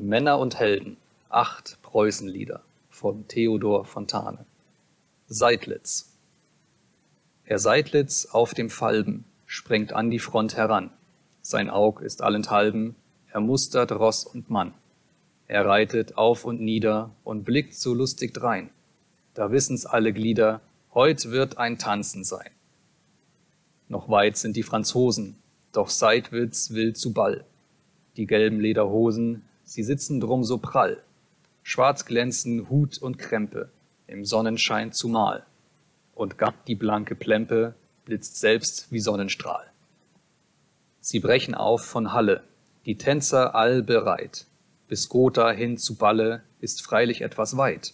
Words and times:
Männer 0.00 0.38
und 0.38 0.60
Helden, 0.60 0.96
acht 1.28 1.82
Preußenlieder 1.82 2.62
von 2.88 3.26
Theodor 3.26 3.84
Fontane. 3.84 4.46
Seydlitz. 5.26 6.12
Er 7.44 7.58
Seydlitz 7.58 8.26
auf 8.26 8.54
dem 8.54 8.70
Falben 8.70 9.24
sprengt 9.44 9.92
an 9.92 10.08
die 10.08 10.20
Front 10.20 10.56
heran. 10.56 10.90
Sein 11.42 11.68
Aug 11.68 12.00
ist 12.00 12.22
allenthalben, 12.22 12.94
er 13.32 13.40
mustert 13.40 13.90
Ross 13.90 14.24
und 14.24 14.50
Mann. 14.50 14.72
Er 15.48 15.66
reitet 15.66 16.16
auf 16.16 16.44
und 16.44 16.60
nieder 16.60 17.10
und 17.24 17.42
blickt 17.42 17.74
so 17.74 17.92
lustig 17.92 18.32
drein. 18.32 18.70
Da 19.34 19.50
wissen's 19.50 19.84
alle 19.84 20.12
Glieder, 20.12 20.60
heut 20.94 21.32
wird 21.32 21.58
ein 21.58 21.76
Tanzen 21.76 22.22
sein. 22.22 22.50
Noch 23.88 24.08
weit 24.08 24.36
sind 24.36 24.54
die 24.54 24.62
Franzosen, 24.62 25.34
doch 25.72 25.88
Seydwitz 25.88 26.70
will 26.70 26.94
zu 26.94 27.12
Ball. 27.12 27.44
Die 28.16 28.26
gelben 28.26 28.60
Lederhosen 28.60 29.42
sie 29.68 29.82
sitzen 29.82 30.18
drum 30.18 30.44
so 30.44 30.56
prall, 30.56 31.02
schwarz 31.62 32.06
glänzen 32.06 32.70
Hut 32.70 32.96
und 32.96 33.18
Krempe, 33.18 33.68
im 34.06 34.24
Sonnenschein 34.24 34.92
zumal, 34.92 35.44
und 36.14 36.38
gatt 36.38 36.54
die 36.66 36.74
blanke 36.74 37.14
Plempe 37.14 37.74
blitzt 38.06 38.40
selbst 38.40 38.90
wie 38.90 39.00
Sonnenstrahl. 39.00 39.66
Sie 41.00 41.20
brechen 41.20 41.54
auf 41.54 41.84
von 41.84 42.14
Halle, 42.14 42.42
die 42.86 42.96
Tänzer 42.96 43.54
all 43.54 43.82
bereit, 43.82 44.46
bis 44.88 45.10
Gotha 45.10 45.50
hin 45.50 45.76
zu 45.76 45.96
Balle 45.96 46.42
ist 46.60 46.82
freilich 46.82 47.20
etwas 47.20 47.58
weit. 47.58 47.92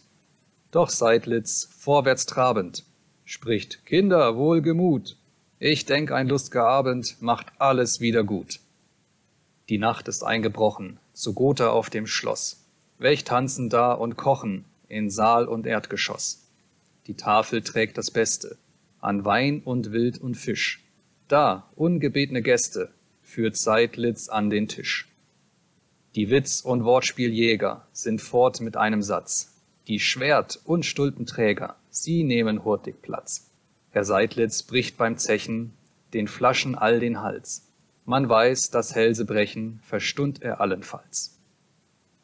Doch 0.70 0.88
Seydlitz, 0.88 1.68
vorwärts 1.77 2.27
trabend, 2.27 2.84
spricht, 3.24 3.84
Kinder, 3.84 4.37
wohlgemut, 4.37 5.16
ich 5.59 5.87
denk, 5.87 6.12
ein 6.12 6.29
lustger 6.29 6.66
Abend 6.66 7.20
macht 7.20 7.46
alles 7.59 7.98
wieder 7.98 8.23
gut. 8.23 8.60
Die 9.68 9.78
Nacht 9.78 10.09
ist 10.09 10.23
eingebrochen, 10.23 10.98
zu 11.14 11.32
Gotha 11.32 11.70
auf 11.70 11.88
dem 11.88 12.06
Schloss. 12.06 12.64
Welch 12.98 13.24
tanzen 13.24 13.70
da 13.70 13.92
und 13.92 14.16
kochen 14.16 14.66
in 14.88 15.09
Saal 15.09 15.48
und 15.48 15.66
Erdgeschoss. 15.66 16.46
Die 17.06 17.15
Tafel 17.15 17.62
trägt 17.62 17.96
das 17.96 18.10
Beste, 18.10 18.59
an 19.01 19.24
Wein 19.24 19.62
und 19.65 19.93
Wild 19.93 20.18
und 20.18 20.37
Fisch. 20.37 20.82
Da, 21.29 21.68
ungebetene 21.76 22.43
Gäste, 22.43 22.90
führt 23.23 23.56
Seydlitz 23.56 24.29
an 24.29 24.51
den 24.51 24.68
Tisch. 24.68 25.09
Die 26.15 26.30
Witz- 26.30 26.60
und 26.60 26.84
Wortspieljäger 26.84 27.87
sind 27.93 28.21
fort 28.21 28.60
mit 28.60 28.76
einem 28.76 29.02
Satz. 29.02 29.54
Die 29.88 29.99
Schwert- 29.99 30.60
und 30.65 30.87
Stulpenträger, 30.87 31.76
sie 31.90 32.23
nehmen 32.23 32.65
hurtig 32.65 33.02
Platz. 33.02 33.51
Herr 33.90 34.04
Seydlitz 34.04 34.62
bricht 34.62 34.96
beim 34.96 35.18
Zechen 35.18 35.73
den 36.12 36.28
Flaschen 36.28 36.74
all 36.74 37.01
den 37.01 37.21
Hals. 37.21 37.66
Man 38.07 38.29
weiß, 38.29 38.69
das 38.71 38.95
Hälse 38.95 39.24
brechen, 39.24 39.80
verstund 39.83 40.43
er 40.43 40.60
allenfalls. 40.60 41.38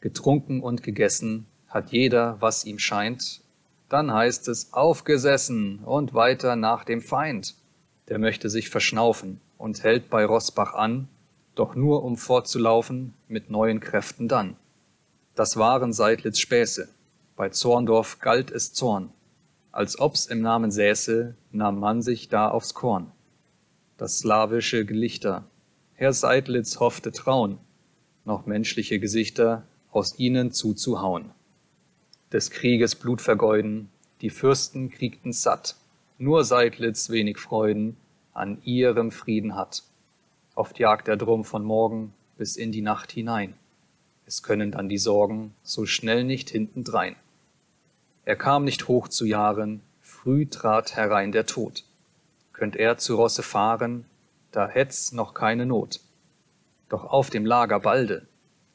Getrunken 0.01 0.61
und 0.61 0.83
gegessen 0.83 1.47
hat 1.69 1.91
jeder, 1.91 2.37
was 2.41 2.67
ihm 2.67 2.79
scheint, 2.79 3.41
dann 3.89 4.13
heißt 4.13 4.49
es 4.49 4.75
aufgesessen 4.75 5.79
und 5.79 6.13
weiter 6.13 6.55
nach 6.55 6.85
dem 6.85 7.01
Feind. 7.01 7.55
Der 8.09 8.19
möchte 8.19 8.51
sich 8.51 8.69
verschnaufen 8.69 9.41
und 9.57 9.83
hält 9.83 10.11
bei 10.11 10.25
Roßbach 10.25 10.75
an, 10.75 11.09
doch 11.55 11.75
nur 11.75 12.05
um 12.05 12.19
fortzulaufen 12.19 13.15
mit 13.27 13.51
neuen 13.51 13.81
Kräften 13.81 14.29
dann. 14.29 14.57
Das 15.35 15.57
waren 15.57 15.95
Seidlitz 15.95 16.39
Späße, 16.39 16.89
bei 17.37 17.49
Zorndorf 17.49 18.19
galt 18.19 18.51
es 18.51 18.75
Zorn, 18.75 19.15
als 19.73 19.99
ob's 19.99 20.27
im 20.27 20.43
Namen 20.43 20.71
säße, 20.71 21.35
nahm 21.53 21.81
man 21.81 22.03
sich 22.03 22.29
da 22.29 22.51
aufs 22.51 22.75
Korn. 22.75 23.13
Das 23.97 24.19
slawische 24.19 24.85
Gelichter 24.85 25.45
Herr 26.01 26.15
Seydlitz 26.15 26.81
hoffte 26.81 27.13
trauen, 27.13 27.59
noch 28.25 28.47
menschliche 28.47 28.99
Gesichter 28.99 29.65
aus 29.91 30.19
ihnen 30.19 30.51
zuzuhauen. 30.51 31.33
Des 32.33 32.51
Krieges 32.51 32.95
Blut 32.95 33.21
vergeuden, 33.21 33.91
die 34.23 34.31
Fürsten 34.31 34.91
kriegten 34.91 35.35
satt, 35.35 35.77
nur 36.17 36.43
Seydlitz 36.45 37.11
wenig 37.11 37.37
Freuden 37.37 37.99
an 38.33 38.63
ihrem 38.65 39.11
Frieden 39.11 39.57
hat. 39.57 39.83
Oft 40.55 40.79
jagt 40.79 41.07
er 41.07 41.19
drum 41.19 41.45
von 41.45 41.65
Morgen 41.65 42.15
bis 42.39 42.57
in 42.57 42.73
die 42.73 42.81
Nacht 42.81 43.13
hinein. 43.13 43.53
Es 44.25 44.43
können 44.43 44.73
dann 44.73 44.89
die 44.89 44.97
Sorgen 44.97 45.53
so 45.63 45.85
schnell 45.85 46.25
nicht 46.25 46.49
hintendrein. 46.49 47.15
Er 48.25 48.37
kam 48.37 48.65
nicht 48.65 48.89
hoch 48.89 49.09
zu 49.09 49.27
Jahren, 49.27 49.83
früh 50.01 50.47
trat 50.47 50.97
herein 50.97 51.31
der 51.31 51.45
Tod. 51.45 51.85
Könnt 52.55 52.77
er 52.77 52.97
zu 52.97 53.17
Rosse 53.17 53.43
fahren, 53.43 54.07
da 54.53 54.69
hätt's 54.69 55.13
noch 55.13 55.35
keine 55.35 55.67
Not. 55.67 56.01
Doch 56.89 57.05
auf 57.05 57.31
dem 57.31 57.47
Lager 57.47 57.81
balde 57.81 58.27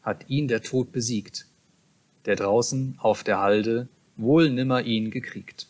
hat 0.01 0.29
ihn 0.29 0.47
der 0.47 0.61
Tod 0.61 0.91
besiegt, 0.91 1.47
der 2.25 2.35
draußen 2.35 2.97
auf 2.99 3.23
der 3.23 3.41
Halde 3.41 3.87
wohl 4.15 4.49
nimmer 4.49 4.81
ihn 4.83 5.11
gekriegt. 5.11 5.67